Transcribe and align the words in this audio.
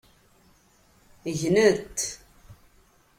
Gnent. 1.39 1.97